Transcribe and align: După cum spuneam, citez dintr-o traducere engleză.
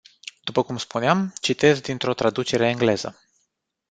După 0.43 0.63
cum 0.63 0.77
spuneam, 0.77 1.33
citez 1.41 1.79
dintr-o 1.79 2.13
traducere 2.13 2.67
engleză. 2.67 3.21